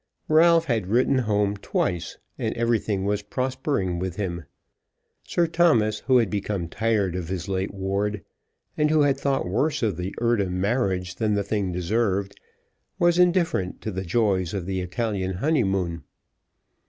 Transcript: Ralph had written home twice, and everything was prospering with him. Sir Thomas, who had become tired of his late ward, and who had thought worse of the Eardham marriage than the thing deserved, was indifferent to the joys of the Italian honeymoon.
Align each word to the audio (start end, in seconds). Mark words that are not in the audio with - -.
Ralph 0.29 0.65
had 0.65 0.87
written 0.87 1.19
home 1.19 1.55
twice, 1.57 2.17
and 2.39 2.55
everything 2.57 3.05
was 3.05 3.21
prospering 3.21 3.99
with 3.99 4.15
him. 4.15 4.45
Sir 5.27 5.45
Thomas, 5.45 5.99
who 6.07 6.17
had 6.17 6.31
become 6.31 6.69
tired 6.69 7.15
of 7.15 7.29
his 7.29 7.47
late 7.47 7.71
ward, 7.71 8.23
and 8.75 8.89
who 8.89 9.01
had 9.01 9.19
thought 9.19 9.47
worse 9.47 9.83
of 9.83 9.97
the 9.97 10.15
Eardham 10.19 10.59
marriage 10.59 11.17
than 11.17 11.35
the 11.35 11.43
thing 11.43 11.71
deserved, 11.71 12.39
was 12.97 13.19
indifferent 13.19 13.79
to 13.81 13.91
the 13.91 14.03
joys 14.03 14.55
of 14.55 14.65
the 14.65 14.79
Italian 14.81 15.33
honeymoon. 15.33 16.01